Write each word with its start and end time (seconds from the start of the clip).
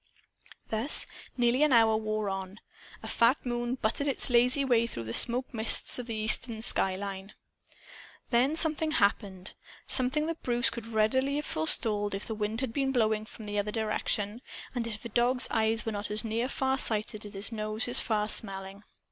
Thus 0.69 1.05
nearly 1.37 1.61
an 1.61 1.71
hour 1.73 1.95
wore 1.95 2.27
on. 2.27 2.59
A 3.03 3.07
fat 3.07 3.45
moon 3.45 3.75
butted 3.75 4.07
its 4.07 4.31
lazy 4.31 4.65
way 4.65 4.87
through 4.87 5.03
the 5.03 5.13
smoke 5.13 5.53
mists 5.53 5.99
of 5.99 6.07
the 6.07 6.15
eastern 6.15 6.63
skyline. 6.63 7.33
Then 8.31 8.55
something 8.55 8.93
happened 8.93 9.53
something 9.87 10.25
that 10.25 10.41
Bruce 10.41 10.71
could 10.71 10.87
readily 10.87 11.35
have 11.35 11.45
forestalled 11.45 12.15
if 12.15 12.25
the 12.25 12.33
wind 12.33 12.61
had 12.61 12.73
been 12.73 12.91
blowing 12.91 13.25
from 13.25 13.45
the 13.45 13.59
other 13.59 13.71
direction, 13.71 14.41
and 14.73 14.87
if 14.87 15.05
a 15.05 15.09
dog's 15.09 15.47
eyes 15.51 15.85
were 15.85 15.91
not 15.91 16.09
as 16.09 16.23
nearsighted 16.23 17.23
as 17.23 17.33
his 17.35 17.51
nose 17.51 17.87
is 17.87 17.99
farsmelling. 18.01 18.81